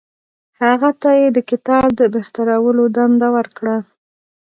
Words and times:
هغه 0.61 0.89
ته 1.01 1.09
یې 1.19 1.27
د 1.35 1.39
کتاب 1.49 1.87
د 1.99 2.01
بهترولو 2.13 2.83
دنده 2.95 3.27
ورکړه. 3.35 3.77